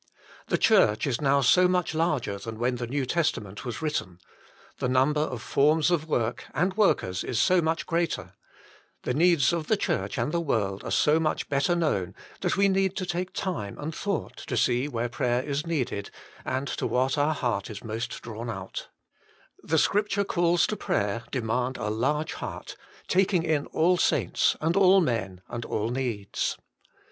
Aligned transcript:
The 0.47 0.57
Church 0.57 1.05
is 1.05 1.21
now 1.21 1.41
so 1.41 1.67
much 1.67 1.93
larger 1.93 2.39
than 2.39 2.57
when 2.57 2.77
the 2.77 2.87
New 2.87 3.05
Testament 3.05 3.63
was 3.63 3.83
written; 3.83 4.17
the 4.79 4.89
number 4.89 5.21
of 5.21 5.43
forms 5.43 5.91
of 5.91 6.07
work 6.09 6.45
and 6.55 6.75
workers 6.75 7.23
is 7.23 7.39
so 7.39 7.61
much 7.61 7.85
greater; 7.85 8.33
the 9.03 9.13
needs 9.13 9.53
of 9.53 9.67
the 9.67 9.77
Church 9.77 10.17
and 10.17 10.31
the 10.31 10.41
world 10.41 10.83
are 10.83 10.89
so 10.89 11.19
much 11.19 11.49
better 11.49 11.75
known, 11.75 12.15
that 12.39 12.57
we 12.57 12.67
need 12.67 12.95
to 12.97 13.05
take 13.05 13.31
time 13.31 13.77
and 13.77 13.93
thought 13.93 14.37
to 14.37 14.57
see 14.57 14.87
where 14.87 15.07
prayer 15.07 15.43
is 15.43 15.67
needed, 15.67 16.09
and 16.45 16.67
to 16.67 16.87
what 16.87 17.15
our 17.15 17.35
heart 17.35 17.69
ia 17.69 17.75
most 17.83 18.23
drawn 18.23 18.49
out. 18.49 18.87
2 18.87 18.87
THE 18.87 18.87
MINISTRY 18.87 18.89
OF 18.89 19.05
INTERCESSION 19.05 19.67
The 19.67 19.83
Scripture 19.83 20.23
calls 20.23 20.65
to 20.65 20.75
prayer 20.75 21.23
demand 21.29 21.77
a 21.77 21.89
large 21.91 22.33
heart, 22.33 22.75
taking 23.07 23.43
in 23.43 23.67
all 23.67 23.97
saints, 23.97 24.55
and 24.59 24.75
all 24.75 24.99
men, 24.99 25.41
and 25.47 25.63
all 25.63 25.89
needs. 25.91 26.57